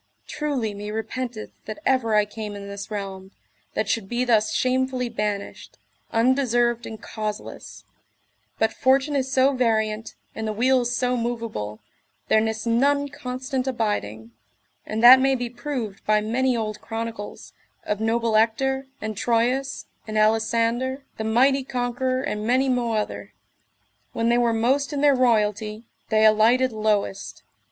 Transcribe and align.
Truly 0.25 0.73
me 0.73 0.89
repenteth 0.89 1.51
that 1.65 1.77
ever 1.85 2.15
I 2.15 2.25
came 2.25 2.55
in 2.55 2.67
this 2.67 2.89
realm, 2.89 3.29
that 3.75 3.87
should 3.87 4.09
be 4.09 4.25
thus 4.25 4.51
shamefully 4.51 5.09
banished, 5.09 5.77
undeserved 6.11 6.87
and 6.87 6.99
causeless; 6.99 7.83
but 8.57 8.73
fortune 8.73 9.15
is 9.15 9.31
so 9.31 9.53
variant, 9.53 10.15
and 10.33 10.47
the 10.47 10.53
wheel 10.53 10.85
so 10.85 11.15
moveable, 11.15 11.81
there 12.29 12.41
nis 12.41 12.65
none 12.65 13.09
constant 13.09 13.67
abiding, 13.67 14.31
and 14.87 15.03
that 15.03 15.19
may 15.19 15.35
be 15.35 15.51
proved 15.51 16.03
by 16.07 16.19
many 16.19 16.57
old 16.57 16.81
chronicles, 16.81 17.53
of 17.83 18.01
noble 18.01 18.35
Ector, 18.35 18.87
and 19.01 19.15
Troilus, 19.15 19.85
and 20.07 20.17
Alisander, 20.17 21.03
the 21.17 21.23
mighty 21.23 21.63
conqueror, 21.63 22.23
and 22.23 22.47
many 22.47 22.69
mo 22.69 22.93
other; 22.93 23.33
when 24.13 24.29
they 24.29 24.37
were 24.39 24.51
most 24.51 24.93
in 24.93 25.01
their 25.01 25.13
royalty, 25.13 25.83
they 26.09 26.25
alighted 26.25 26.71
lowest. 26.71 27.43